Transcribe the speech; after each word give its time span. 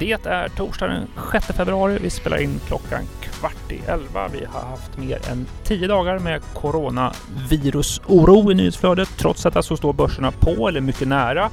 Det 0.00 0.26
är 0.26 0.48
torsdag 0.48 0.86
den 0.86 1.06
6 1.32 1.46
februari. 1.46 1.98
Vi 2.00 2.10
spelar 2.10 2.42
in 2.42 2.60
klockan 2.66 3.00
kvart 3.22 3.72
i 3.72 3.80
elva. 3.86 4.28
Vi 4.28 4.44
har 4.44 4.60
haft 4.60 4.98
mer 4.98 5.30
än 5.30 5.46
tio 5.64 5.88
dagar 5.88 6.18
med 6.18 6.42
coronavirusoro 6.54 8.52
i 8.52 8.54
nyhetsflödet. 8.54 9.08
Trots 9.18 9.42
detta 9.42 9.62
så 9.62 9.76
står 9.76 9.92
börserna 9.92 10.30
på 10.30 10.68
eller 10.68 10.80
mycket 10.80 11.08
nära 11.08 11.50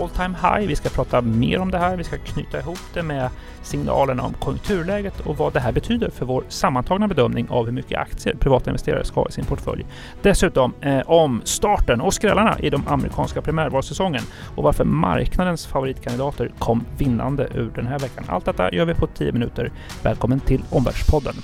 all 0.00 0.08
time 0.08 0.36
high. 0.42 0.68
Vi 0.68 0.76
ska 0.76 0.88
prata 0.88 1.20
mer 1.20 1.58
om 1.58 1.70
det 1.70 1.78
här. 1.78 1.96
Vi 1.96 2.04
ska 2.04 2.18
knyta 2.18 2.60
ihop 2.60 2.78
det 2.94 3.02
med 3.02 3.30
signalerna 3.62 4.22
om 4.22 4.32
konjunkturläget 4.32 5.20
och 5.20 5.36
vad 5.36 5.52
det 5.52 5.60
här 5.60 5.72
betyder 5.72 6.10
för 6.10 6.26
vår 6.26 6.44
sammantagna 6.48 7.08
bedömning 7.08 7.50
av 7.50 7.64
hur 7.64 7.72
mycket 7.72 7.98
aktier 7.98 8.34
privata 8.34 8.70
investerare 8.70 9.04
ska 9.04 9.20
ha 9.20 9.28
i 9.28 9.32
sin 9.32 9.44
portfölj. 9.44 9.86
Dessutom 10.22 10.74
eh, 10.80 11.00
om 11.06 11.42
starten 11.44 12.00
och 12.00 12.14
skrällarna 12.14 12.58
i 12.58 12.70
de 12.70 12.88
amerikanska 12.88 13.42
primärvalssäsongen 13.42 14.22
och 14.56 14.62
varför 14.62 14.84
marknadens 14.84 15.66
favoritkandidater 15.66 16.50
kom 16.58 16.84
vinnande 16.98 17.48
ur 17.54 17.70
den 17.74 17.86
här 17.90 17.98
veckan. 17.98 18.24
Allt 18.28 18.44
detta 18.44 18.74
gör 18.74 18.84
vi 18.84 18.94
på 18.94 19.06
10 19.06 19.32
minuter. 19.32 19.72
Välkommen 20.02 20.40
till 20.40 20.62
Omvärldspodden. 20.70 21.34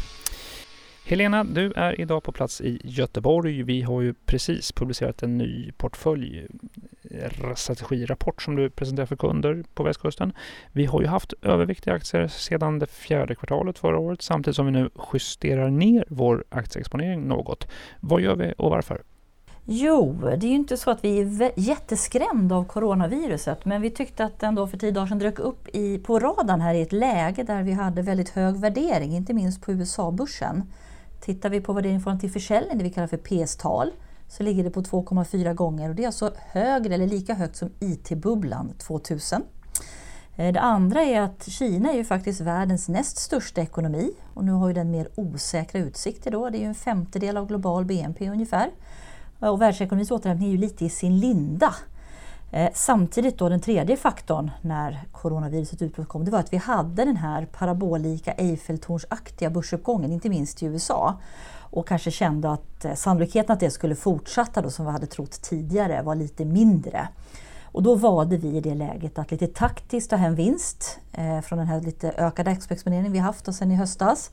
Helena, 1.09 1.45
du 1.45 1.73
är 1.73 2.01
idag 2.01 2.23
på 2.23 2.33
plats 2.33 2.61
i 2.61 2.81
Göteborg. 2.85 3.63
Vi 3.63 3.83
har 3.83 4.03
ju 4.03 4.15
precis 4.15 4.73
publicerat 4.73 5.23
en 5.23 5.39
ny 5.39 5.73
portfölj, 5.73 6.47
eh, 7.11 7.55
strategirapport 7.55 8.43
som 8.43 8.57
du 8.57 8.71
presenterar 8.71 9.07
för 9.07 9.17
kunder 9.17 9.65
på 9.75 9.83
västkusten. 9.83 10.33
Vi 10.73 10.87
har 10.87 11.01
ju 11.01 11.07
haft 11.07 11.35
överviktiga 11.43 11.95
aktier 11.95 12.27
sedan 12.27 12.79
det 12.79 12.87
fjärde 12.87 13.35
kvartalet 13.35 13.79
förra 13.79 13.99
året 13.99 14.23
samtidigt 14.23 14.57
som 14.57 14.67
vi 14.67 14.73
nu 14.73 14.91
justerar 15.13 15.71
ner 15.71 16.05
vår 16.09 16.45
aktieexponering 16.49 17.29
något. 17.29 17.69
Vad 18.01 18.21
gör 18.21 18.37
vi 18.37 18.55
och 18.59 18.71
varför? 18.71 19.03
Jo, 19.69 20.13
det 20.23 20.47
är 20.47 20.51
ju 20.51 20.55
inte 20.55 20.77
så 20.77 20.91
att 20.91 21.05
vi 21.05 21.19
är 21.19 21.53
jätteskrämda 21.57 22.57
av 22.57 22.65
coronaviruset 22.65 23.65
men 23.65 23.83
vi 23.83 23.91
tyckte 23.91 24.25
att 24.25 24.39
den 24.41 24.55
då 24.55 24.67
för 24.67 24.79
tio 24.79 24.91
dagar 24.91 25.07
sedan 25.07 25.19
dök 25.19 25.39
upp 25.39 25.69
i, 25.69 25.99
på 25.99 26.19
radarn 26.19 26.61
här 26.61 26.75
i 26.75 26.83
ett 26.83 26.93
läge 26.93 27.43
där 27.43 27.63
vi 27.63 27.73
hade 27.73 28.03
väldigt 28.03 28.29
hög 28.29 28.57
värdering, 28.57 29.17
inte 29.17 29.35
minst 29.35 29.63
på 29.63 29.73
USA-börsen. 29.73 30.63
Tittar 31.21 31.51
vi 31.51 31.61
på 31.61 31.73
värdering 31.73 32.01
från 32.01 32.19
till 32.19 32.31
försäljning, 32.31 32.79
det 32.79 32.85
vi 32.85 32.91
kallar 32.91 33.07
för 33.07 33.17
PS-tal, 33.17 33.93
så 34.29 34.43
ligger 34.43 34.65
det 34.65 34.71
på 34.71 34.83
2,4 34.83 35.55
gånger 35.55 35.89
och 35.89 35.95
det 35.95 36.03
är 36.03 36.07
alltså 36.07 36.33
högre 36.37 36.95
eller 36.95 37.07
lika 37.07 37.35
högt 37.35 37.57
som 37.57 37.71
IT-bubblan 37.81 38.73
2000. 38.79 39.43
Eh, 40.37 40.53
det 40.53 40.61
andra 40.61 41.03
är 41.03 41.21
att 41.21 41.49
Kina 41.49 41.93
är 41.93 41.97
ju 41.97 42.05
faktiskt 42.05 42.41
världens 42.41 42.89
näst 42.89 43.17
största 43.17 43.61
ekonomi 43.61 44.11
och 44.35 44.45
nu 44.45 44.53
har 44.53 44.69
ju 44.69 44.75
den 44.75 44.91
mer 44.91 45.09
osäkra 45.15 45.81
utsikter 45.81 46.31
då. 46.31 46.51
Det 46.51 46.59
är 46.59 46.61
ju 46.61 46.67
en 46.67 46.75
femtedel 46.75 47.37
av 47.37 47.47
global 47.47 47.85
BNP 47.85 48.31
ungefär. 48.31 48.71
Och 49.41 49.63
världsekonomins 49.63 50.11
återhämtning 50.11 50.49
är 50.49 50.53
ju 50.53 50.59
lite 50.59 50.85
i 50.85 50.91
sin 50.91 51.19
linda. 51.19 51.75
Eh, 52.51 52.71
samtidigt 52.75 53.39
då 53.39 53.49
den 53.49 53.61
tredje 53.61 53.97
faktorn 53.97 54.51
när 54.63 55.05
coronaviruset 55.13 55.83
utbrott 55.83 56.09
kom, 56.09 56.25
det 56.25 56.31
var 56.31 56.39
att 56.39 56.53
vi 56.53 56.57
hade 56.57 57.05
den 57.05 57.17
här 57.17 57.47
parabolika 57.47 58.33
Eiffeltornsaktiga 58.33 59.51
börsuppgången, 59.51 60.13
inte 60.13 60.29
minst 60.29 60.63
i 60.63 60.67
USA. 60.67 61.21
Och 61.71 61.89
kanske 61.89 62.11
kände 62.11 62.51
att 62.51 62.85
eh, 62.85 62.95
sannolikheten 62.95 63.53
att 63.53 63.61
det 63.61 63.71
skulle 63.71 63.95
fortsätta 63.95 64.63
då 64.63 64.71
som 64.71 64.85
vi 64.87 64.93
hade 64.93 65.07
trott 65.07 65.43
tidigare 65.43 66.03
var 66.03 66.15
lite 66.15 66.45
mindre. 66.45 67.09
Och 67.73 67.83
då 67.83 67.95
valde 67.95 68.37
vi 68.37 68.57
i 68.57 68.61
det 68.61 68.75
läget 68.75 69.19
att 69.19 69.31
lite 69.31 69.47
taktiskt 69.47 70.11
ta 70.11 70.17
hem 70.17 70.35
vinst 70.35 70.99
eh, 71.13 71.41
från 71.41 71.59
den 71.59 71.69
här 71.69 71.81
lite 71.81 72.11
ökade 72.11 72.51
exponeringen 72.51 73.13
vi 73.13 73.19
haft 73.19 73.55
sedan 73.55 73.73
i 73.73 73.75
höstas. 73.75 74.31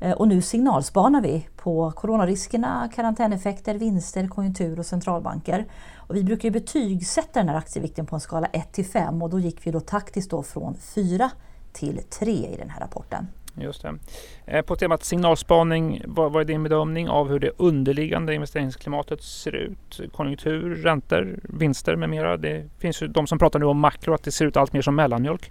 Eh, 0.00 0.12
och 0.12 0.28
nu 0.28 0.42
signalspanar 0.42 1.20
vi 1.20 1.46
på 1.56 1.92
coronariskerna, 1.92 2.90
karantäneffekter, 2.94 3.74
vinster, 3.74 4.28
konjunktur 4.28 4.78
och 4.78 4.86
centralbanker. 4.86 5.66
Och 5.96 6.16
vi 6.16 6.24
brukar 6.24 6.44
ju 6.44 6.50
betygsätta 6.50 7.40
den 7.40 7.48
här 7.48 7.56
aktievikten 7.56 8.06
på 8.06 8.16
en 8.16 8.20
skala 8.20 8.46
1 8.46 8.72
till 8.72 8.86
5 8.86 9.22
och 9.22 9.30
då 9.30 9.38
gick 9.38 9.66
vi 9.66 9.70
då 9.70 9.80
taktiskt 9.80 10.30
då 10.30 10.42
från 10.42 10.74
4 10.74 11.30
till 11.72 12.00
3 12.10 12.32
i 12.32 12.56
den 12.58 12.70
här 12.70 12.80
rapporten. 12.80 13.26
Just 13.54 13.82
det. 13.82 13.98
Eh, 14.46 14.62
på 14.62 14.76
temat 14.76 15.04
signalspaning, 15.04 16.02
vad, 16.04 16.32
vad 16.32 16.40
är 16.40 16.44
din 16.44 16.62
bedömning 16.62 17.08
av 17.08 17.28
hur 17.28 17.38
det 17.38 17.50
underliggande 17.56 18.34
investeringsklimatet 18.34 19.22
ser 19.22 19.54
ut? 19.54 20.00
Konjunktur, 20.12 20.74
räntor, 20.74 21.40
vinster 21.42 21.96
med 21.96 22.10
mera. 22.10 22.36
Det 22.36 22.64
finns 22.78 23.02
ju 23.02 23.08
de 23.08 23.26
som 23.26 23.38
pratar 23.38 23.58
nu 23.58 23.66
om 23.66 23.78
makro, 23.78 24.14
att 24.14 24.22
det 24.22 24.32
ser 24.32 24.46
ut 24.46 24.56
allt 24.56 24.72
mer 24.72 24.82
som 24.82 24.94
mellanmjölk. 24.94 25.50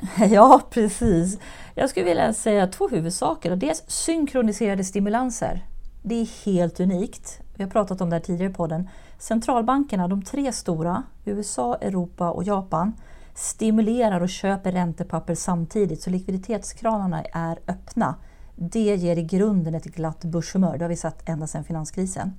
Ja, 0.30 0.60
precis. 0.70 1.38
Jag 1.74 1.90
skulle 1.90 2.06
vilja 2.06 2.32
säga 2.32 2.66
två 2.66 2.88
huvudsaker. 2.88 3.56
Dels 3.56 3.84
synkroniserade 3.86 4.84
stimulanser. 4.84 5.66
Det 6.02 6.14
är 6.14 6.44
helt 6.44 6.80
unikt. 6.80 7.40
Vi 7.56 7.64
har 7.64 7.70
pratat 7.70 8.00
om 8.00 8.10
det 8.10 8.16
här 8.16 8.20
tidigare 8.20 8.50
i 8.50 8.54
podden. 8.54 8.88
Centralbankerna, 9.18 10.08
de 10.08 10.22
tre 10.22 10.52
stora, 10.52 11.02
USA, 11.24 11.74
Europa 11.74 12.30
och 12.30 12.44
Japan, 12.44 12.92
stimulerar 13.34 14.20
och 14.20 14.28
köper 14.28 14.72
räntepapper 14.72 15.34
samtidigt 15.34 16.02
så 16.02 16.10
likviditetskranarna 16.10 17.22
är 17.22 17.58
öppna. 17.68 18.14
Det 18.56 18.96
ger 18.96 19.16
i 19.16 19.22
grunden 19.22 19.74
ett 19.74 19.84
glatt 19.84 20.24
börshumör, 20.24 20.78
det 20.78 20.84
har 20.84 20.88
vi 20.88 20.96
sett 20.96 21.28
ända 21.28 21.46
sedan 21.46 21.64
finanskrisen. 21.64 22.32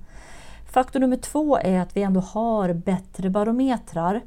Faktor 0.72 1.00
nummer 1.00 1.16
två 1.16 1.58
är 1.58 1.80
att 1.80 1.96
vi 1.96 2.02
ändå 2.02 2.20
har 2.20 2.72
bättre 2.72 3.30
barometrar. 3.30 4.20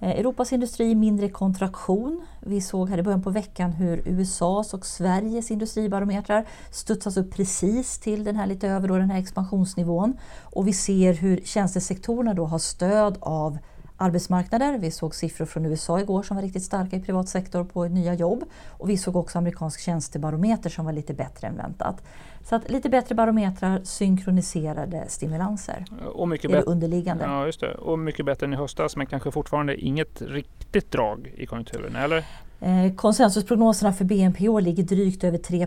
Eh, 0.00 0.10
Europas 0.10 0.52
industri 0.52 0.94
mindre 0.94 1.28
kontraktion. 1.28 2.26
Vi 2.40 2.60
såg 2.60 2.88
här 2.88 2.98
i 2.98 3.02
början 3.02 3.22
på 3.22 3.30
veckan 3.30 3.72
hur 3.72 4.08
USAs 4.08 4.74
och 4.74 4.86
Sveriges 4.86 5.50
industribarometrar 5.50 6.46
studsas 6.70 7.16
upp 7.16 7.34
precis 7.34 7.98
till 7.98 8.24
den 8.24 8.36
här 8.36 8.46
lite 8.46 8.68
över 8.68 8.88
då, 8.88 8.98
den 8.98 9.10
här 9.10 9.18
expansionsnivån. 9.18 10.16
Och 10.42 10.68
vi 10.68 10.72
ser 10.72 11.14
hur 11.14 11.40
tjänstesektorerna 11.44 12.34
då 12.34 12.44
har 12.46 12.58
stöd 12.58 13.18
av 13.20 13.58
arbetsmarknader. 14.02 14.78
Vi 14.78 14.90
såg 14.90 15.14
siffror 15.14 15.46
från 15.46 15.66
USA 15.66 16.00
igår 16.00 16.22
som 16.22 16.36
var 16.36 16.42
riktigt 16.42 16.62
starka 16.62 16.96
i 16.96 17.00
privat 17.00 17.28
sektor 17.28 17.64
på 17.64 17.84
nya 17.84 18.14
jobb. 18.14 18.44
Och 18.68 18.90
vi 18.90 18.96
såg 18.96 19.16
också 19.16 19.38
amerikansk 19.38 19.80
tjänstebarometer 19.80 20.70
som 20.70 20.84
var 20.84 20.92
lite 20.92 21.14
bättre 21.14 21.46
än 21.46 21.56
väntat. 21.56 22.02
Så 22.44 22.56
att 22.56 22.70
lite 22.70 22.88
bättre 22.88 23.14
barometrar, 23.14 23.80
synkroniserade 23.84 25.04
stimulanser. 25.08 25.84
Och 26.14 26.28
mycket 26.28 26.50
är 26.50 26.54
det 26.54 26.62
underliggande. 26.62 27.24
Ja, 27.24 27.46
just 27.46 27.60
det. 27.60 27.74
Och 27.74 27.98
mycket 27.98 28.26
bättre 28.26 28.46
än 28.46 28.52
i 28.52 28.56
höstas 28.56 28.96
men 28.96 29.06
kanske 29.06 29.30
fortfarande 29.30 29.76
inget 29.76 30.22
riktigt 30.22 30.90
drag 30.90 31.34
i 31.36 31.46
konjunkturen, 31.46 31.96
eller? 31.96 32.24
Eh, 32.64 32.94
konsensusprognoserna 32.94 33.92
för 33.92 34.04
BNP 34.04 34.48
år 34.48 34.60
ligger 34.60 34.82
drygt 34.82 35.24
över 35.24 35.38
3 35.38 35.66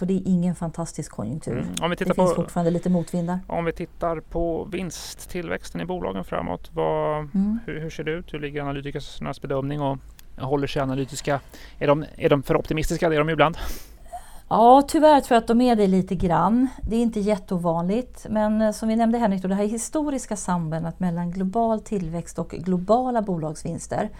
och 0.00 0.06
det 0.06 0.14
är 0.14 0.22
ingen 0.24 0.54
fantastisk 0.54 1.12
konjunktur. 1.12 1.52
Mm. 1.58 1.66
Om 1.82 1.90
vi 1.90 1.96
tittar 1.96 2.10
det 2.10 2.14
på, 2.14 2.26
finns 2.26 2.36
fortfarande 2.36 2.70
lite 2.70 2.90
motvindar. 2.90 3.40
Om 3.46 3.64
vi 3.64 3.72
tittar 3.72 4.20
på 4.20 4.64
vinsttillväxten 4.64 5.80
i 5.80 5.84
bolagen 5.84 6.24
framåt, 6.24 6.70
vad, 6.72 7.18
mm. 7.18 7.58
hur, 7.66 7.80
hur, 7.80 7.90
ser 7.90 8.04
det 8.04 8.10
ut? 8.10 8.34
Hur 8.34 8.40
ligger 8.40 8.62
analytikernas 8.62 9.42
bedömning 9.42 9.80
och 9.80 9.98
håller 10.38 10.66
sig 10.66 10.82
analytiska? 10.82 11.40
Är 11.78 11.86
de, 11.86 12.04
är 12.16 12.28
de 12.28 12.42
för 12.42 12.56
optimistiska? 12.56 13.08
Det 13.08 13.14
är 13.14 13.18
de 13.18 13.30
ibland. 13.30 13.56
Ja, 14.48 14.82
tyvärr 14.88 15.20
tror 15.20 15.36
jag 15.36 15.40
att 15.40 15.46
de 15.46 15.60
är 15.60 15.76
det 15.76 15.86
lite 15.86 16.14
grann. 16.14 16.68
Det 16.82 16.96
är 16.96 17.02
inte 17.02 17.20
jätteovanligt. 17.20 18.26
Men 18.30 18.60
eh, 18.60 18.72
som 18.72 18.88
vi 18.88 18.96
nämnde 18.96 19.18
Henrik, 19.18 19.42
då, 19.42 19.48
det 19.48 19.54
här 19.54 19.66
historiska 19.66 20.36
sambandet 20.36 21.00
mellan 21.00 21.30
global 21.30 21.80
tillväxt 21.80 22.38
och 22.38 22.50
globala 22.50 23.22
bolagsvinster. 23.22 24.10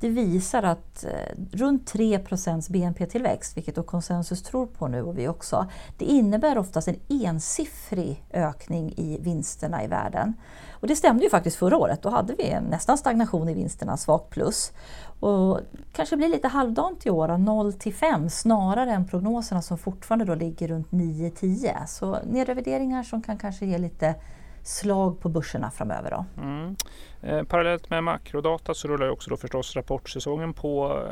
Det 0.00 0.08
visar 0.08 0.62
att 0.62 1.04
eh, 1.04 1.10
runt 1.52 1.92
3% 1.94 2.72
BNP-tillväxt, 2.72 3.56
vilket 3.56 3.74
då 3.74 3.82
konsensus 3.82 4.42
tror 4.42 4.66
på 4.66 4.88
nu 4.88 5.02
och 5.02 5.18
vi 5.18 5.28
också, 5.28 5.66
det 5.98 6.04
innebär 6.04 6.58
oftast 6.58 6.88
en 6.88 6.96
ensiffrig 7.08 8.24
ökning 8.32 8.94
i 8.96 9.18
vinsterna 9.20 9.84
i 9.84 9.86
världen. 9.86 10.34
Och 10.72 10.88
det 10.88 10.96
stämde 10.96 11.24
ju 11.24 11.30
faktiskt 11.30 11.56
förra 11.56 11.76
året. 11.76 12.02
Då 12.02 12.08
hade 12.08 12.34
vi 12.34 12.50
en 12.50 12.64
nästan 12.64 12.98
stagnation 12.98 13.48
i 13.48 13.54
vinsterna, 13.54 13.96
svagt 13.96 14.30
plus. 14.30 14.72
Och 15.20 15.60
kanske 15.92 16.16
blir 16.16 16.28
lite 16.28 16.48
halvdant 16.48 17.06
i 17.06 17.10
år, 17.10 17.38
0 17.38 17.72
till 17.72 17.94
5 17.94 18.30
snarare 18.30 18.92
än 18.92 19.08
prognoserna 19.08 19.62
som 19.62 19.78
fortfarande 19.78 20.24
då 20.24 20.34
ligger 20.34 20.68
runt 20.68 20.90
9-10. 20.90 21.86
Så 21.86 22.18
nedrevideringar 22.24 23.02
som 23.02 23.22
kan 23.22 23.38
kanske 23.38 23.66
ge 23.66 23.78
lite 23.78 24.14
slag 24.64 25.20
på 25.20 25.28
börserna 25.28 25.70
framöver. 25.70 26.10
Då. 26.10 26.42
Mm. 26.42 26.76
Eh, 27.22 27.42
parallellt 27.42 27.90
med 27.90 28.04
makrodata 28.04 28.74
så 28.74 28.88
rullar 28.88 29.08
också 29.08 29.30
då 29.30 29.36
förstås 29.36 29.76
rapportsäsongen 29.76 30.54
på 30.54 31.02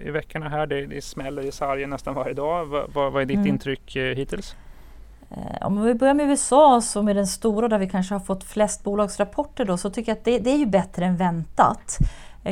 eh, 0.00 0.06
i 0.06 0.10
veckorna 0.10 0.48
här. 0.48 0.66
Det, 0.66 0.86
det 0.86 1.04
smäller 1.04 1.42
i 1.42 1.52
sargen 1.52 1.90
nästan 1.90 2.14
varje 2.14 2.34
dag. 2.34 2.66
Va, 2.66 2.86
va, 2.94 3.10
vad 3.10 3.22
är 3.22 3.26
ditt 3.26 3.36
mm. 3.36 3.48
intryck 3.48 3.96
eh, 3.96 4.16
hittills? 4.16 4.56
Om 5.60 5.82
vi 5.82 5.94
börjar 5.94 6.14
med 6.14 6.26
USA 6.26 6.80
som 6.80 7.08
är 7.08 7.14
den 7.14 7.26
stora 7.26 7.68
där 7.68 7.78
vi 7.78 7.88
kanske 7.88 8.14
har 8.14 8.20
fått 8.20 8.44
flest 8.44 8.84
bolagsrapporter 8.84 9.64
då 9.64 9.76
så 9.76 9.90
tycker 9.90 10.12
jag 10.12 10.18
att 10.18 10.24
det, 10.24 10.38
det 10.38 10.50
är 10.50 10.58
ju 10.58 10.66
bättre 10.66 11.04
än 11.04 11.16
väntat. 11.16 11.98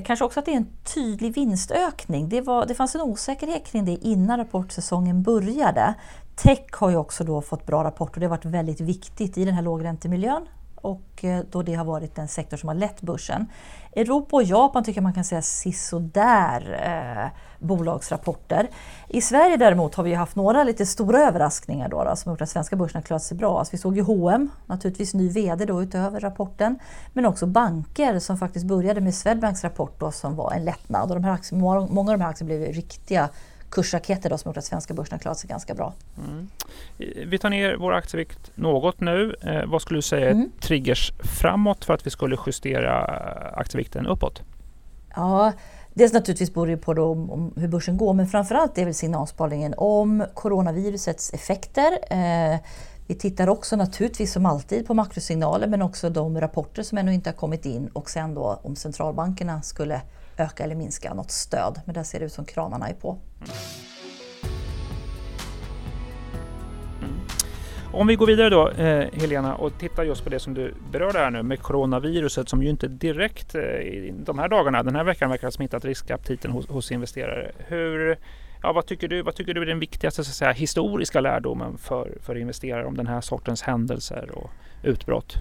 Kanske 0.05 0.25
också 0.25 0.41
att 0.41 0.47
det 0.47 0.53
är 0.53 0.57
en 0.57 0.69
tydlig 0.95 1.35
vinstökning. 1.35 2.29
Det, 2.29 2.41
var, 2.41 2.67
det 2.67 2.75
fanns 2.75 2.95
en 2.95 3.01
osäkerhet 3.01 3.67
kring 3.67 3.85
det 3.85 3.93
innan 3.93 4.39
rapportsäsongen 4.39 5.23
började. 5.23 5.95
Tech 6.43 6.67
har 6.73 6.91
ju 6.91 6.97
också 6.97 7.25
då 7.25 7.41
fått 7.41 7.67
bra 7.67 7.85
rapporter 7.85 8.17
och 8.17 8.21
det 8.21 8.27
har 8.27 8.31
varit 8.31 8.45
väldigt 8.45 8.81
viktigt 8.81 9.39
i 9.39 9.45
den 9.45 9.55
här 9.55 9.63
lågräntemiljön 9.63 10.47
och 10.75 11.25
eh, 11.25 11.45
då 11.51 11.63
det 11.63 11.75
har 11.75 11.85
varit 11.85 12.15
den 12.15 12.29
sektor 12.29 12.57
som 12.57 12.69
har 12.69 12.75
lett 12.75 13.01
börsen. 13.01 13.47
Europa 13.93 14.37
och 14.37 14.43
Japan 14.43 14.85
tycker 14.85 15.01
man 15.01 15.13
kan 15.13 15.25
säga 15.25 15.43
sisådär 15.43 16.81
eh, 16.85 17.41
bolagsrapporter. 17.67 18.69
I 19.09 19.21
Sverige 19.21 19.57
däremot 19.57 19.95
har 19.95 20.05
vi 20.05 20.15
haft 20.15 20.37
några 20.37 20.65
lite 20.65 20.87
stora 20.87 21.21
överraskningar 21.21 21.89
då, 21.89 22.05
då 22.05 22.17
som 22.17 22.33
gjort 22.33 22.41
att 22.41 22.49
svenska 22.49 22.77
börsen 22.77 22.99
har 22.99 23.03
klarat 23.03 23.23
sig 23.23 23.37
bra. 23.37 23.59
Alltså 23.59 23.73
vi 23.73 23.79
såg 23.79 23.97
ju 23.97 24.03
H&M, 24.03 24.51
naturligtvis 24.67 25.15
ny 25.15 25.29
VD 25.29 25.65
då 25.65 25.83
utöver 25.83 26.21
rapporten, 26.21 26.79
men 27.13 27.27
också 27.27 27.47
banker 27.47 28.19
som 28.19 28.39
faktiskt 28.39 28.67
började 28.67 29.01
med 29.01 29.15
Swedbanks 29.15 29.65
rapport 29.65 30.01
då, 30.01 30.11
som 30.11 30.37
var 30.37 30.53
en 30.53 30.65
lättnad. 30.65 31.11
Och 31.11 31.17
de 31.17 31.25
här 31.25 31.33
aktien, 31.33 31.61
många 31.61 32.13
av 32.13 32.19
de 32.19 32.21
här 32.21 32.31
aktierna 32.31 32.47
blev 32.49 32.73
riktiga 32.73 33.29
kursraketer 33.71 34.31
då, 34.31 34.39
som 34.39 34.49
gjort 34.49 34.57
att 34.57 34.65
svenska 34.65 34.95
börsen 34.95 35.13
har 35.15 35.19
klarat 35.19 35.39
sig 35.39 35.49
ganska 35.49 35.75
bra. 35.75 35.95
Mm. 36.19 36.49
Vi 37.31 37.39
tar 37.39 37.51
ner 37.51 37.77
vår 37.77 37.93
aktievikt 37.93 38.51
något 38.55 39.01
nu. 39.01 39.35
Eh, 39.43 39.65
vad 39.67 39.83
skulle 39.83 39.99
du 39.99 40.03
säga 40.03 40.27
är 40.27 40.31
mm. 40.31 40.51
triggers 40.61 41.13
framåt 41.19 41.85
för 41.85 41.95
att 41.95 42.07
vi 42.07 42.11
skulle 42.11 42.37
justera 42.47 43.05
aktievikten 43.55 44.07
uppåt? 44.07 44.43
Ja, 45.17 45.53
dels 45.95 46.13
naturligtvis 46.13 46.55
beror 46.55 46.67
det 46.67 46.77
på 46.77 46.95
då 46.95 47.05
om, 47.05 47.53
hur 47.57 47.69
börsen 47.69 47.97
går 47.97 48.15
men 48.15 48.27
framförallt 48.27 48.79
är 48.79 48.85
väl 48.85 48.95
signalspaningen 48.95 49.75
om 49.77 50.25
coronavirusets 50.35 51.35
effekter. 51.35 51.99
Eh, 52.11 52.59
vi 53.07 53.15
tittar 53.15 53.49
också 53.49 53.77
naturligtvis 53.77 54.33
som 54.33 54.47
alltid 54.47 54.87
på 54.87 54.95
makrosignaler 54.95 55.67
men 55.67 55.83
också 55.83 56.11
de 56.11 56.41
rapporter 56.41 56.83
som 56.83 56.99
ännu 56.99 57.15
inte 57.15 57.31
har 57.31 57.35
kommit 57.35 57.67
in 57.67 57.89
och 57.89 58.11
sen 58.11 58.35
då 58.35 58.61
om 58.63 58.77
centralbankerna 58.77 59.63
skulle 59.63 60.01
öka 60.41 60.65
eller 60.65 60.75
minska 60.75 61.15
något 61.15 61.31
stöd. 61.31 61.81
Men 61.85 61.95
där 61.95 62.03
ser 62.03 62.19
det 62.19 62.27
ut 62.27 62.33
som 62.33 62.45
kranarna 62.45 62.89
är 62.89 62.95
på. 62.95 63.19
Mm. 63.41 63.61
Om 67.93 68.07
vi 68.07 68.17
går 68.17 68.27
vidare 68.27 68.51
då 68.51 68.69
eh, 68.69 69.09
Helena 69.13 69.55
och 69.55 69.79
tittar 69.79 70.03
just 70.05 70.25
på 70.25 70.31
det 70.31 70.39
som 70.39 70.55
du 70.55 70.75
berörde 70.93 71.19
här 71.19 71.31
nu 71.31 71.43
med 71.43 71.63
coronaviruset 71.63 72.49
som 72.49 72.63
ju 72.63 72.71
inte 72.71 72.89
direkt 72.89 73.55
eh, 73.55 73.63
i 73.63 74.15
de 74.25 74.39
här 74.39 74.49
dagarna, 74.49 74.83
den 74.83 74.97
här 74.97 75.05
veckan 75.05 75.31
verkar 75.31 75.47
ha 75.47 75.53
smittat 75.53 75.85
riskaptiten 75.85 76.51
hos, 76.51 76.69
hos 76.69 76.93
investerare. 76.93 77.53
Hur, 77.59 78.19
ja, 78.63 78.73
vad, 78.73 78.87
tycker 78.87 79.09
du, 79.09 79.23
vad 79.23 79.35
tycker 79.35 79.55
du 79.55 79.63
är 79.63 79.67
den 79.67 79.79
viktigaste 79.79 80.25
så 80.25 80.31
att 80.31 80.35
säga, 80.35 80.53
historiska 80.53 81.21
lärdomen 81.21 81.79
för, 81.79 82.19
för 82.21 82.37
investerare 82.37 82.87
om 82.87 82.97
den 82.97 83.07
här 83.07 83.21
sortens 83.21 83.63
händelser 83.63 84.31
och 84.35 84.51
utbrott? 84.83 85.37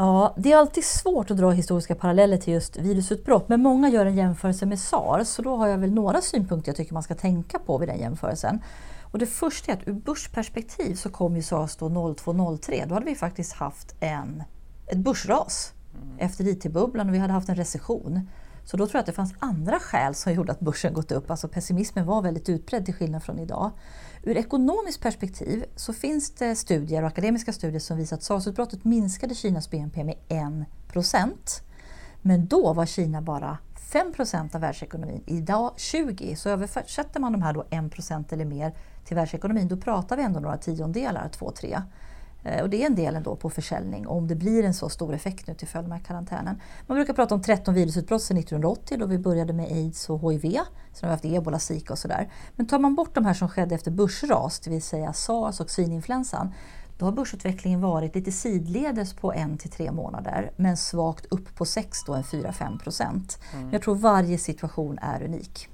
Ja, 0.00 0.34
det 0.36 0.52
är 0.52 0.56
alltid 0.56 0.84
svårt 0.84 1.30
att 1.30 1.36
dra 1.36 1.50
historiska 1.50 1.94
paralleller 1.94 2.36
till 2.36 2.52
just 2.52 2.76
virusutbrott 2.76 3.48
men 3.48 3.62
många 3.62 3.88
gör 3.88 4.06
en 4.06 4.16
jämförelse 4.16 4.66
med 4.66 4.78
SARS 4.78 5.28
så 5.28 5.42
då 5.42 5.56
har 5.56 5.66
jag 5.66 5.78
väl 5.78 5.94
några 5.94 6.20
synpunkter 6.20 6.68
jag 6.68 6.76
tycker 6.76 6.94
man 6.94 7.02
ska 7.02 7.14
tänka 7.14 7.58
på 7.58 7.78
vid 7.78 7.88
den 7.88 7.98
jämförelsen. 7.98 8.62
Och 9.02 9.18
det 9.18 9.26
första 9.26 9.72
är 9.72 9.76
att 9.76 9.88
ur 9.88 9.92
börsperspektiv 9.92 10.94
så 10.94 11.10
kom 11.10 11.36
ju 11.36 11.42
SARS 11.42 11.76
då 11.76 12.14
0203. 12.14 12.84
Då 12.88 12.94
hade 12.94 13.06
vi 13.06 13.14
faktiskt 13.14 13.52
haft 13.52 13.94
en, 14.00 14.42
ett 14.86 14.98
börsras 14.98 15.72
mm. 15.94 16.18
efter 16.18 16.48
IT-bubblan 16.48 17.08
och 17.08 17.14
vi 17.14 17.18
hade 17.18 17.32
haft 17.32 17.48
en 17.48 17.56
recession. 17.56 18.28
Så 18.70 18.76
då 18.76 18.86
tror 18.86 18.96
jag 18.96 19.00
att 19.00 19.06
det 19.06 19.12
fanns 19.12 19.34
andra 19.38 19.80
skäl 19.80 20.14
som 20.14 20.32
gjorde 20.32 20.52
att 20.52 20.60
börsen 20.60 20.92
gått 20.92 21.12
upp. 21.12 21.30
Alltså 21.30 21.48
pessimismen 21.48 22.06
var 22.06 22.22
väldigt 22.22 22.48
utbredd 22.48 22.84
till 22.84 22.94
skillnad 22.94 23.22
från 23.22 23.38
idag. 23.38 23.70
Ur 24.22 24.36
ekonomiskt 24.36 25.02
perspektiv 25.02 25.64
så 25.76 25.92
finns 25.92 26.30
det 26.30 26.56
studier 26.56 27.02
och 27.02 27.08
akademiska 27.08 27.52
studier 27.52 27.80
som 27.80 27.96
visar 27.96 28.16
att 28.16 28.22
SARS-utbrottet 28.22 28.84
minskade 28.84 29.34
Kinas 29.34 29.70
BNP 29.70 30.04
med 30.04 30.16
1% 30.28 31.62
Men 32.22 32.46
då 32.46 32.72
var 32.72 32.86
Kina 32.86 33.22
bara 33.22 33.58
5% 33.92 34.54
av 34.54 34.60
världsekonomin. 34.60 35.22
Idag 35.26 35.72
20 35.76 36.36
så 36.36 36.50
översätter 36.50 37.20
man 37.20 37.32
de 37.32 37.42
här 37.42 37.52
då 37.52 37.62
1% 37.70 38.32
eller 38.32 38.44
mer 38.44 38.74
till 39.04 39.16
världsekonomin 39.16 39.68
då 39.68 39.76
pratar 39.76 40.16
vi 40.16 40.22
ändå 40.22 40.40
några 40.40 40.56
tiondelar, 40.56 41.30
2-3. 41.38 41.82
Eh, 42.48 42.62
och 42.62 42.70
det 42.70 42.82
är 42.82 42.86
en 42.86 42.94
del 42.94 43.16
ändå 43.16 43.36
på 43.36 43.50
försäljning 43.50 44.06
om 44.06 44.28
det 44.28 44.34
blir 44.34 44.64
en 44.64 44.74
så 44.74 44.88
stor 44.88 45.14
effekt 45.14 45.46
nu 45.46 45.54
till 45.54 45.68
följd 45.68 45.92
av 45.92 45.98
karantänen. 45.98 46.60
Man 46.86 46.96
brukar 46.96 47.14
prata 47.14 47.34
om 47.34 47.42
13 47.42 47.74
virusutbrott 47.74 48.22
sedan 48.22 48.36
1980 48.36 48.98
då 48.98 49.06
vi 49.06 49.18
började 49.18 49.52
med 49.52 49.72
aids 49.72 50.10
och 50.10 50.32
hiv. 50.32 50.40
Sen 50.40 51.08
har 51.08 51.08
vi 51.08 51.10
haft 51.10 51.24
ebola, 51.24 51.58
zika 51.58 51.92
och 51.92 51.98
sådär. 51.98 52.32
Men 52.56 52.66
tar 52.66 52.78
man 52.78 52.94
bort 52.94 53.14
de 53.14 53.24
här 53.24 53.34
som 53.34 53.48
skedde 53.48 53.74
efter 53.74 53.90
börsras, 53.90 54.60
det 54.60 54.70
vill 54.70 54.82
säga 54.82 55.12
sars 55.12 55.60
och 55.60 55.70
svininfluensan, 55.70 56.54
då 56.98 57.04
har 57.04 57.12
börsutvecklingen 57.12 57.80
varit 57.80 58.14
lite 58.14 58.32
sidledes 58.32 59.14
på 59.14 59.32
en 59.32 59.58
till 59.58 59.70
tre 59.70 59.92
månader 59.92 60.50
men 60.56 60.76
svagt 60.76 61.26
upp 61.26 61.54
på 61.54 61.64
6 61.64 62.04
då 62.04 62.14
en 62.14 62.22
4-5 62.22 62.78
procent. 62.78 63.38
Mm. 63.54 63.72
Jag 63.72 63.82
tror 63.82 63.94
varje 63.94 64.38
situation 64.38 64.98
är 65.02 65.22
unik. 65.22 65.68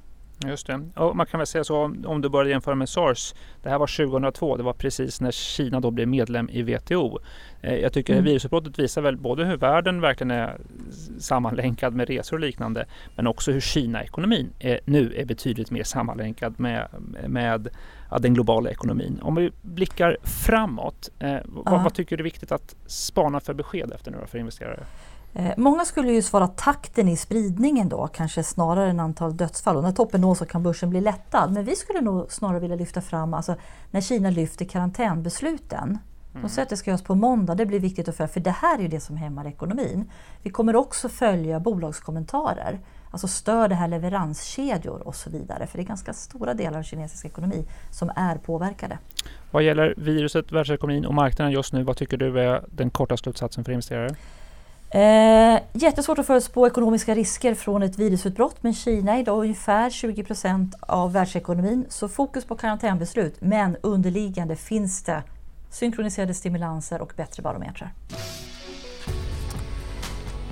Just 0.46 0.66
det. 0.66 0.88
Och 0.96 1.16
man 1.16 1.26
kan 1.26 1.38
väl 1.38 1.46
säga 1.46 1.64
så 1.64 1.84
om, 2.04 2.20
du 2.20 2.28
börjar 2.28 2.50
jämföra 2.50 2.74
med 2.74 2.88
sars. 2.88 3.34
Det 3.62 3.68
här 3.68 3.78
var 3.78 4.06
2002. 4.06 4.56
Det 4.56 4.62
var 4.62 4.72
precis 4.72 5.20
när 5.20 5.30
Kina 5.30 5.80
då 5.80 5.90
blev 5.90 6.08
medlem 6.08 6.48
i 6.52 6.62
WTO. 6.62 7.18
Eh, 7.60 7.74
jag 7.74 7.92
tycker 7.92 8.12
mm. 8.12 8.24
virusutbrottet 8.24 8.78
visar 8.78 9.02
väl 9.02 9.16
både 9.16 9.44
hur 9.44 9.56
världen 9.56 10.00
verkligen 10.00 10.30
är 10.30 10.56
sammanlänkad 11.18 11.94
med 11.94 12.08
resor 12.08 12.36
och 12.36 12.40
liknande. 12.40 12.86
Men 13.16 13.26
också 13.26 13.52
hur 13.52 13.60
Kina-ekonomin 13.60 14.50
nu 14.84 15.14
är 15.16 15.24
betydligt 15.24 15.70
mer 15.70 15.84
sammanlänkad 15.84 16.60
med, 16.60 16.88
med 17.26 17.68
den 18.20 18.34
globala 18.34 18.70
ekonomin. 18.70 19.20
Om 19.22 19.34
vi 19.34 19.50
blickar 19.62 20.16
framåt. 20.22 21.10
Eh, 21.18 21.36
vad, 21.44 21.82
vad, 21.82 21.94
tycker 21.94 22.16
du 22.16 22.22
är 22.22 22.24
viktigt 22.24 22.52
att 22.52 22.76
spana 22.86 23.40
för 23.40 23.54
besked 23.54 23.92
efter 23.92 24.10
nu 24.10 24.18
för 24.26 24.38
investerare? 24.38 24.80
Eh, 25.34 25.52
många 25.56 25.84
skulle 25.84 26.12
ju 26.12 26.22
svara 26.22 26.46
takten 26.46 27.08
i 27.08 27.16
spridningen 27.16 27.88
då, 27.88 28.06
kanske 28.06 28.42
snarare 28.42 28.90
än 28.90 29.00
antal 29.00 29.36
dödsfall. 29.36 29.76
Och 29.76 29.82
när 29.82 29.92
toppen 29.92 30.20
nås 30.20 30.38
så 30.38 30.46
kan 30.46 30.62
börsen 30.62 30.90
bli 30.90 31.00
lättad. 31.00 31.52
Men 31.52 31.64
vi 31.64 31.76
skulle 31.76 32.00
nog 32.00 32.32
snarare 32.32 32.60
vilja 32.60 32.76
lyfta 32.76 33.00
fram 33.00 33.34
alltså, 33.34 33.56
när 33.90 34.00
Kina 34.00 34.30
lyfter 34.30 34.64
karantänbesluten. 34.64 35.98
De 36.32 36.38
mm. 36.38 36.48
säger 36.48 36.62
att 36.62 36.70
det 36.70 36.76
ska 36.76 36.90
göras 36.90 37.02
på 37.02 37.14
måndag, 37.14 37.54
det 37.54 37.66
blir 37.66 37.80
viktigt 37.80 38.08
att 38.08 38.16
följa 38.16 38.28
för 38.28 38.40
det 38.40 38.50
här 38.50 38.78
är 38.78 38.82
ju 38.82 38.88
det 38.88 39.00
som 39.00 39.16
hämmar 39.16 39.46
ekonomin. 39.46 40.10
Vi 40.42 40.50
kommer 40.50 40.76
också 40.76 41.08
följa 41.08 41.60
bolagskommentarer, 41.60 42.80
alltså 43.10 43.28
stör 43.28 43.68
det 43.68 43.74
här 43.74 43.88
leveranskedjor 43.88 45.06
och 45.06 45.14
så 45.14 45.30
vidare. 45.30 45.66
För 45.66 45.78
det 45.78 45.82
är 45.82 45.86
ganska 45.86 46.12
stora 46.12 46.54
delar 46.54 46.78
av 46.78 46.82
kinesisk 46.82 47.24
ekonomi 47.24 47.66
som 47.90 48.10
är 48.16 48.36
påverkade. 48.36 48.98
Vad 49.50 49.62
gäller 49.62 49.94
viruset, 49.96 50.52
världsekonomin 50.52 51.06
och 51.06 51.14
marknaden 51.14 51.52
just 51.52 51.72
nu, 51.72 51.82
vad 51.82 51.96
tycker 51.96 52.16
du 52.16 52.40
är 52.40 52.64
den 52.70 52.90
korta 52.90 53.16
slutsatsen 53.16 53.64
för 53.64 53.72
investerare? 53.72 54.16
Eh, 54.94 55.60
jättesvårt 55.72 56.18
att 56.18 56.26
förutspå 56.26 56.66
ekonomiska 56.66 57.14
risker 57.14 57.54
från 57.54 57.82
ett 57.82 57.98
virusutbrott 57.98 58.56
men 58.60 58.74
Kina 58.74 59.14
är 59.14 59.18
idag 59.18 59.38
ungefär 59.38 59.90
20 59.90 60.24
procent 60.24 60.74
av 60.80 61.12
världsekonomin 61.12 61.86
så 61.88 62.08
fokus 62.08 62.44
på 62.44 62.56
karantänbeslut 62.56 63.36
men 63.40 63.76
underliggande 63.80 64.56
finns 64.56 65.02
det 65.02 65.22
synkroniserade 65.70 66.34
stimulanser 66.34 67.00
och 67.00 67.12
bättre 67.16 67.42
barometrar. 67.42 67.92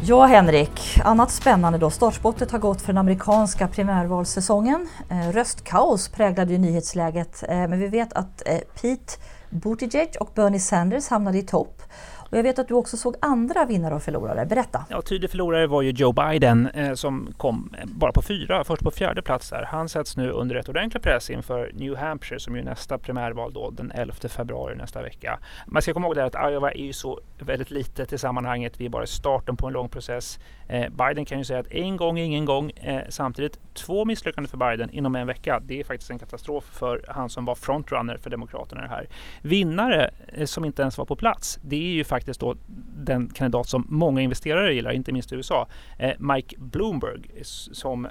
Ja 0.04 0.26
Henrik, 0.26 1.00
annat 1.04 1.30
spännande 1.30 1.78
då. 1.78 1.90
Startspottet 1.90 2.50
har 2.50 2.58
gått 2.58 2.80
för 2.80 2.86
den 2.86 2.98
amerikanska 2.98 3.68
primärvalssäsongen. 3.68 4.88
Eh, 5.10 5.32
röstkaos 5.32 6.08
präglade 6.08 6.52
ju 6.52 6.58
nyhetsläget 6.58 7.44
eh, 7.48 7.54
men 7.56 7.78
vi 7.78 7.88
vet 7.88 8.12
att 8.12 8.42
eh, 8.46 8.58
Pete 8.58 9.12
Buttigieg 9.50 10.16
och 10.20 10.30
Bernie 10.34 10.60
Sanders 10.60 11.08
hamnade 11.08 11.38
i 11.38 11.42
topp. 11.42 11.82
Och 12.32 12.38
jag 12.38 12.42
vet 12.42 12.58
att 12.58 12.68
du 12.68 12.74
också 12.74 12.96
såg 12.96 13.16
andra 13.20 13.64
vinnare 13.64 13.94
och 13.94 14.02
förlorare. 14.02 14.46
Berätta! 14.46 14.84
Ja, 14.90 15.02
tydlig 15.02 15.30
förlorare 15.30 15.66
var 15.66 15.82
ju 15.82 15.90
Joe 15.90 16.12
Biden 16.12 16.66
eh, 16.66 16.94
som 16.94 17.34
kom 17.36 17.74
eh, 17.78 17.84
bara 17.86 18.12
på 18.12 18.22
fyra, 18.22 18.64
först 18.64 18.82
på 18.82 18.90
fjärde 18.90 19.22
plats 19.22 19.50
där. 19.50 19.62
Han 19.62 19.88
sätts 19.88 20.16
nu 20.16 20.30
under 20.30 20.56
ett 20.56 20.68
ordentlig 20.68 21.02
press 21.02 21.30
inför 21.30 21.70
New 21.74 21.96
Hampshire 21.96 22.40
som 22.40 22.56
är 22.56 22.62
nästa 22.62 22.98
primärval 22.98 23.52
då 23.52 23.70
den 23.70 23.92
11 23.94 24.14
februari 24.28 24.76
nästa 24.76 25.02
vecka. 25.02 25.38
Man 25.66 25.82
ska 25.82 25.92
komma 25.92 26.06
ihåg 26.06 26.18
att 26.18 26.34
Iowa 26.34 26.72
är 26.72 26.84
ju 26.84 26.92
så 26.92 27.20
väldigt 27.38 27.70
litet 27.70 28.12
i 28.12 28.18
sammanhanget. 28.18 28.80
Vi 28.80 28.84
är 28.84 28.90
bara 28.90 29.04
i 29.04 29.06
starten 29.06 29.56
på 29.56 29.66
en 29.66 29.72
lång 29.72 29.88
process. 29.88 30.38
Eh, 30.68 30.88
Biden 30.88 31.24
kan 31.24 31.38
ju 31.38 31.44
säga 31.44 31.60
att 31.60 31.72
en 31.72 31.96
gång 31.96 32.18
är 32.18 32.24
ingen 32.24 32.44
gång. 32.44 32.70
Eh, 32.70 33.02
samtidigt 33.08 33.58
två 33.74 34.04
misslyckanden 34.04 34.50
för 34.50 34.56
Biden 34.56 34.90
inom 34.90 35.16
en 35.16 35.26
vecka. 35.26 35.60
Det 35.64 35.80
är 35.80 35.84
faktiskt 35.84 36.10
en 36.10 36.18
katastrof 36.18 36.64
för 36.64 37.04
han 37.08 37.28
som 37.28 37.44
var 37.44 37.54
frontrunner 37.54 38.16
för 38.16 38.30
Demokraterna 38.30 38.86
här. 38.86 39.08
Vinnare 39.42 40.10
eh, 40.28 40.46
som 40.46 40.64
inte 40.64 40.82
ens 40.82 40.98
var 40.98 41.04
på 41.04 41.16
plats, 41.16 41.58
det 41.62 41.76
är 41.76 41.92
ju 41.92 42.04
faktiskt 42.04 42.21
då 42.40 42.56
den 42.96 43.28
kandidat 43.28 43.68
som 43.68 43.86
många 43.88 44.20
investerare 44.20 44.74
gillar, 44.74 44.92
inte 44.92 45.12
minst 45.12 45.32
i 45.32 45.34
USA. 45.34 45.68
Eh, 45.98 46.12
Mike 46.18 46.56
Bloomberg 46.58 47.22
som 47.72 48.08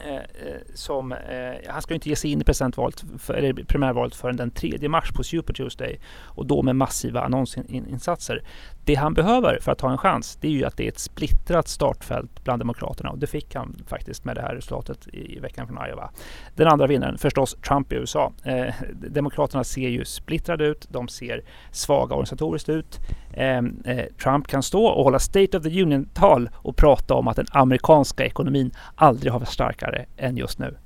Eh, 0.00 0.16
eh, 0.16 0.60
som, 0.74 1.12
eh, 1.12 1.54
han 1.68 1.82
ska 1.82 1.94
inte 1.94 2.08
ge 2.08 2.16
sig 2.16 2.30
in 2.30 2.40
i 2.40 2.44
presidentvalet, 2.44 3.04
för, 3.18 3.34
eller 3.34 3.52
primärvalet 3.52 4.14
förrän 4.14 4.36
den 4.36 4.50
3 4.50 4.88
mars 4.88 5.12
på 5.12 5.22
Super 5.22 5.54
Tuesday 5.54 6.00
och 6.22 6.46
då 6.46 6.62
med 6.62 6.76
massiva 6.76 7.20
annonsinsatser. 7.20 8.42
Det 8.84 8.94
han 8.94 9.14
behöver 9.14 9.58
för 9.60 9.72
att 9.72 9.80
ha 9.80 9.90
en 9.90 9.98
chans, 9.98 10.38
det 10.40 10.48
är 10.48 10.52
ju 10.52 10.64
att 10.64 10.76
det 10.76 10.84
är 10.84 10.88
ett 10.88 10.98
splittrat 10.98 11.68
startfält 11.68 12.44
bland 12.44 12.60
Demokraterna 12.60 13.10
och 13.10 13.18
det 13.18 13.26
fick 13.26 13.54
han 13.54 13.76
faktiskt 13.86 14.24
med 14.24 14.36
det 14.36 14.42
här 14.42 14.54
resultatet 14.54 15.08
i, 15.08 15.36
i 15.36 15.40
veckan 15.40 15.66
från 15.66 15.88
Iowa. 15.88 16.10
Den 16.54 16.68
andra 16.68 16.86
vinnaren, 16.86 17.18
förstås 17.18 17.56
Trump 17.68 17.92
i 17.92 17.96
USA. 17.96 18.32
Eh, 18.44 18.74
Demokraterna 18.92 19.64
ser 19.64 19.88
ju 19.88 20.04
splittrade 20.04 20.66
ut, 20.66 20.86
de 20.90 21.08
ser 21.08 21.44
svaga 21.70 22.14
organisatoriskt 22.14 22.68
ut. 22.68 22.98
Ehm, 23.38 23.82
eh, 23.84 24.04
Trump 24.22 24.48
kan 24.48 24.62
stå 24.62 24.86
och 24.86 25.04
hålla 25.04 25.18
State 25.18 25.56
of 25.56 25.62
the 25.62 25.82
Union-tal 25.82 26.50
och 26.54 26.76
prata 26.76 27.14
om 27.14 27.28
att 27.28 27.36
den 27.36 27.46
amerikanska 27.50 28.26
ekonomin 28.26 28.70
aldrig 28.94 29.32
har 29.32 29.40
varit 29.40 29.48
starkare 29.48 30.06
än 30.16 30.36
just 30.36 30.58
nu. 30.58 30.76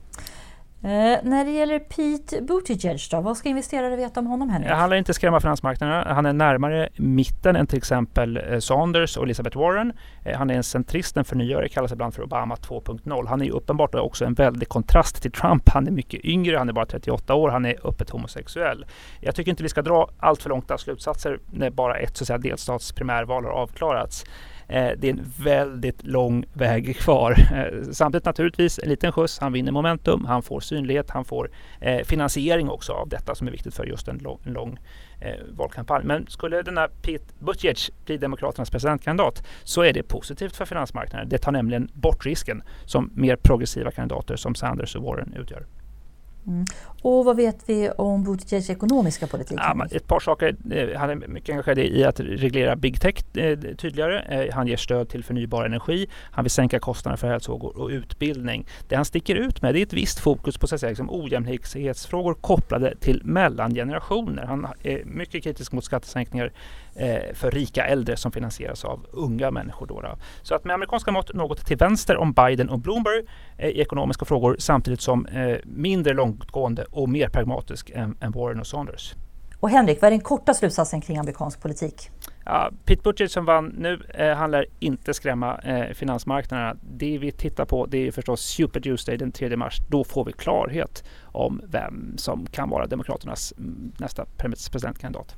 Eh, 0.85 1.19
när 1.23 1.45
det 1.45 1.51
gäller 1.51 1.79
Pete 1.79 2.43
Buttigieg 2.43 2.99
då, 3.11 3.21
vad 3.21 3.37
ska 3.37 3.49
investerare 3.49 3.97
veta 3.97 4.21
om 4.21 4.27
honom 4.27 4.51
Henrik? 4.51 4.71
Han 4.71 4.91
lär 4.91 4.97
inte 4.97 5.15
skrämma 5.15 5.41
finansmarknaderna. 5.41 6.15
Han 6.15 6.27
är 6.27 6.33
närmare 6.33 6.89
mitten 6.97 7.57
än 7.57 7.67
till 7.67 7.79
exempel 7.79 8.37
eh, 8.37 8.59
Saunders 8.59 9.17
och 9.17 9.25
Elizabeth 9.25 9.59
Warren. 9.59 9.93
Eh, 10.25 10.39
han 10.39 10.51
är 10.51 10.55
en 10.55 10.63
centrist, 10.63 11.17
en 11.17 11.25
förnyare, 11.25 11.69
kallas 11.69 11.93
ibland 11.93 12.15
för 12.15 12.23
Obama 12.23 12.55
2.0. 12.55 13.27
Han 13.29 13.43
är 13.43 13.51
uppenbart 13.51 13.95
också 13.95 14.25
en 14.25 14.35
väldig 14.35 14.69
kontrast 14.69 15.23
till 15.23 15.33
Trump. 15.33 15.69
Han 15.69 15.87
är 15.87 15.91
mycket 15.91 16.25
yngre, 16.25 16.57
han 16.57 16.69
är 16.69 16.73
bara 16.73 16.87
38 16.87 17.35
år, 17.35 17.49
han 17.49 17.65
är 17.65 17.87
öppet 17.87 18.11
homosexuell. 18.11 18.87
Jag 19.21 19.35
tycker 19.35 19.51
inte 19.51 19.63
vi 19.63 19.69
ska 19.69 19.83
dra 19.83 20.11
allt 20.19 20.43
för 20.43 20.51
långta 20.51 20.79
slutsatser 20.79 21.39
när 21.51 21.71
bara 21.71 21.97
ett 21.97 22.17
så 22.17 22.25
att 22.25 22.27
säga, 22.27 22.39
delstats 22.39 22.93
primärval 22.93 23.45
har 23.45 23.53
avklarats. 23.53 24.25
Eh, 24.73 24.93
det 24.99 25.09
är 25.09 25.13
en 25.13 25.33
väldigt 25.39 26.07
lång 26.07 26.45
väg 26.53 26.97
kvar. 26.97 27.37
Eh, 27.53 27.91
samtidigt 27.93 28.25
naturligtvis 28.25 28.79
en 28.79 28.89
liten 28.89 29.13
skjuts. 29.13 29.39
Han 29.39 29.53
vinner 29.53 29.73
momentum, 29.73 30.25
han 30.25 30.43
får 30.43 30.61
synlighet, 30.61 31.11
han 31.11 31.25
får 31.25 31.51
eh, 31.81 32.05
finansiering 32.05 32.69
också 32.69 32.93
av 32.93 33.09
detta 33.09 33.35
som 33.35 33.47
är 33.47 33.53
viktigt 33.53 33.75
för 33.75 33.87
just 33.87 34.09
en 34.09 34.19
lång, 34.19 34.41
en 34.45 34.53
lång 34.53 34.79
valkampanj. 35.51 36.05
Men 36.05 36.27
skulle 36.27 36.63
denna 36.63 36.89
Pete 36.89 37.25
Buttigieg 37.39 37.77
bli 38.05 38.17
Demokraternas 38.17 38.71
presidentkandidat 38.71 39.47
så 39.65 39.83
är 39.83 39.93
det 39.93 40.03
positivt 40.03 40.57
för 40.57 40.65
finansmarknaden. 40.65 41.29
Det 41.29 41.39
tar 41.39 41.53
nämligen 41.53 41.89
bort 41.95 42.27
risken 42.27 42.63
som 42.85 43.11
mer 43.15 43.37
progressiva 43.37 43.91
kandidater 43.91 44.37
som 44.37 44.55
Sanders 44.55 44.97
och 44.97 45.03
Warren 45.03 45.35
utgör. 45.41 45.67
Mm. 46.47 46.65
Och 47.03 47.25
vad 47.25 47.37
vet 47.37 47.59
vi 47.67 47.91
om 47.91 48.25
Buttigiegs 48.25 48.71
ekonomiska 48.71 49.27
politik? 49.27 49.59
Ja, 49.61 49.87
ett 49.91 50.07
par 50.07 50.21
saker. 50.21 50.57
Eh, 50.71 50.99
han 50.99 51.11
är 51.11 51.15
mycket 51.15 51.51
engagerad 51.51 51.79
i 51.79 52.05
att 52.05 52.21
reglera 52.21 52.77
big 52.77 53.01
tech 53.01 53.37
eh, 53.37 53.59
tydligare. 53.59 54.21
Eh, 54.21 54.55
han 54.55 54.67
ger 54.67 54.77
stöd 54.77 55.09
till 55.09 55.25
förnybar 55.25 55.65
energi. 55.65 56.09
Han 56.31 56.45
vill 56.45 56.51
sänka 56.51 56.79
kostnaderna 56.79 57.17
för 57.17 57.29
hälsovård 57.29 57.77
och 57.77 57.89
utbildning. 57.89 58.67
Det 58.89 58.97
han 58.97 59.05
sticker 59.05 59.35
ut 59.35 59.63
med 59.63 59.77
är 59.77 59.83
ett 59.83 59.93
visst 59.93 60.19
fokus 60.19 60.59
på 60.59 60.67
så 60.67 60.75
att 60.75 60.81
säga, 60.81 60.91
liksom 60.91 61.11
ojämlikhetsfrågor 61.11 62.35
kopplade 62.35 62.97
till 62.97 63.21
mellangenerationer. 63.25 64.45
Han 64.47 64.67
är 64.83 65.05
mycket 65.05 65.45
kritisk 65.45 65.73
mot 65.73 65.85
skattesänkningar 65.85 66.53
för 67.35 67.51
rika 67.51 67.87
äldre 67.87 68.17
som 68.17 68.33
finansieras 68.33 68.85
av 68.85 69.07
unga 69.13 69.51
människor. 69.51 69.87
Då, 69.87 70.01
då. 70.01 70.17
Så 70.43 70.55
att 70.55 70.65
med 70.65 70.75
amerikanska 70.75 71.11
mått 71.11 71.35
något 71.35 71.67
till 71.67 71.77
vänster 71.77 72.17
om 72.17 72.33
Biden 72.33 72.69
och 72.69 72.79
Bloomberg 72.79 73.23
i 73.59 73.81
ekonomiska 73.81 74.25
frågor 74.25 74.57
samtidigt 74.59 75.01
som 75.01 75.27
mindre 75.65 76.15
långtgående 76.33 76.85
och 76.91 77.09
mer 77.09 77.29
pragmatisk 77.29 77.91
än, 77.91 78.17
än 78.21 78.33
Warren 78.33 78.61
och 78.61 78.67
Saunders. 78.67 79.15
Och 79.61 79.71
Henrik, 79.71 80.01
vad 80.01 80.07
är 80.07 80.11
den 80.11 80.21
korta 80.21 80.55
slutsatsen 80.55 81.01
kring 81.01 81.19
amerikansk 81.19 81.63
politik? 81.63 82.11
Ja, 82.45 82.71
Pete 82.85 83.03
Buttigieg 83.03 83.31
som 83.31 83.45
vann 83.45 83.67
nu, 83.79 84.03
eh, 84.15 84.35
han 84.37 84.51
lär 84.51 84.67
inte 84.81 85.15
skrämma 85.15 85.59
eh, 85.59 85.95
finansmarknaderna. 85.95 86.77
Det 86.83 87.19
vi 87.19 87.33
tittar 87.33 87.65
på 87.65 87.87
det 87.87 88.07
är 88.07 88.11
förstås 88.11 88.41
Super 88.41 88.81
Tuesday 88.81 89.17
den 89.17 89.33
3 89.33 89.57
mars. 89.57 89.79
Då 89.91 90.05
får 90.05 90.25
vi 90.25 90.33
klarhet 90.33 91.05
om 91.25 91.61
vem 91.65 92.19
som 92.19 92.47
kan 92.47 92.71
vara 92.71 92.87
Demokraternas 92.87 93.55
mm, 93.59 93.93
nästa 93.99 94.27
presidentkandidat. 94.37 95.37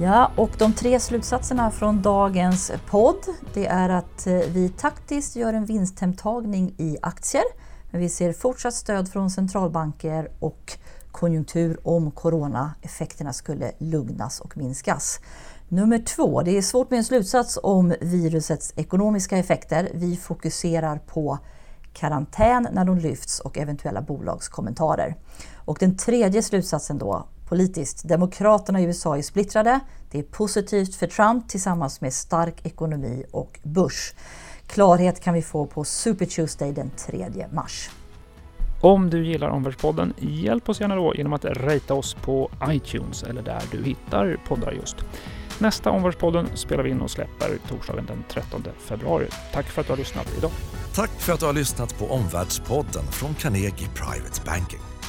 Ja, 0.00 0.30
och 0.36 0.50
de 0.58 0.72
tre 0.72 1.00
slutsatserna 1.00 1.70
från 1.70 2.02
dagens 2.02 2.72
podd 2.90 3.26
det 3.54 3.66
är 3.66 3.88
att 3.88 4.26
eh, 4.26 4.32
vi 4.34 4.68
taktiskt 4.68 5.36
gör 5.36 5.52
en 5.52 5.64
vinsthemtagning 5.64 6.74
i 6.78 6.96
aktier 7.02 7.42
men 7.90 8.00
vi 8.00 8.08
ser 8.08 8.32
fortsatt 8.32 8.74
stöd 8.74 9.08
från 9.08 9.30
centralbanker 9.30 10.30
och 10.38 10.78
konjunktur 11.12 11.78
om 11.82 12.10
coronaeffekterna 12.10 13.32
skulle 13.32 13.72
lugnas 13.78 14.40
och 14.40 14.56
minskas. 14.56 15.20
Nummer 15.68 15.98
två, 15.98 16.42
det 16.42 16.58
är 16.58 16.62
svårt 16.62 16.90
med 16.90 16.96
en 16.96 17.04
slutsats 17.04 17.58
om 17.62 17.94
virusets 18.00 18.72
ekonomiska 18.76 19.38
effekter. 19.38 19.88
Vi 19.94 20.16
fokuserar 20.16 20.98
på 20.98 21.38
karantän 21.92 22.68
när 22.72 22.84
de 22.84 22.98
lyfts 22.98 23.40
och 23.40 23.58
eventuella 23.58 24.02
bolagskommentarer. 24.02 25.16
Och 25.54 25.76
den 25.80 25.96
tredje 25.96 26.42
slutsatsen 26.42 26.98
då, 26.98 27.26
politiskt. 27.54 28.08
Demokraterna 28.08 28.80
i 28.80 28.84
USA 28.84 29.18
är 29.18 29.22
splittrade. 29.22 29.80
Det 30.10 30.18
är 30.18 30.22
positivt 30.22 30.94
för 30.94 31.06
Trump 31.06 31.48
tillsammans 31.48 32.00
med 32.00 32.12
stark 32.12 32.66
ekonomi 32.66 33.24
och 33.30 33.58
börs. 33.62 34.14
Klarhet 34.66 35.20
kan 35.20 35.34
vi 35.34 35.42
få 35.42 35.66
på 35.66 35.84
Super 35.84 36.26
Tuesday 36.26 36.72
den 36.72 36.90
3 36.96 37.46
mars. 37.52 37.90
Om 38.80 39.10
du 39.10 39.26
gillar 39.26 39.48
Omvärldspodden, 39.48 40.14
hjälp 40.18 40.68
oss 40.68 40.80
gärna 40.80 40.96
då 40.96 41.14
genom 41.14 41.32
att 41.32 41.44
rejta 41.44 41.94
oss 41.94 42.14
på 42.14 42.50
iTunes 42.68 43.22
eller 43.22 43.42
där 43.42 43.62
du 43.70 43.84
hittar 43.84 44.36
poddar 44.48 44.72
just. 44.72 44.96
Nästa 45.58 45.90
Omvärldspodden 45.90 46.46
spelar 46.54 46.82
vi 46.82 46.90
in 46.90 47.00
och 47.00 47.10
släpper 47.10 47.58
torsdagen 47.68 48.06
den 48.06 48.24
13 48.28 48.64
februari. 48.78 49.26
Tack 49.52 49.66
för 49.66 49.80
att 49.80 49.86
du 49.86 49.92
har 49.92 49.98
lyssnat 49.98 50.26
idag. 50.38 50.50
Tack 50.94 51.10
för 51.10 51.32
att 51.32 51.40
du 51.40 51.46
har 51.46 51.52
lyssnat 51.52 51.98
på 51.98 52.06
Omvärldspodden 52.06 53.04
från 53.04 53.34
Carnegie 53.34 53.88
Private 53.94 54.40
Banking. 54.46 54.93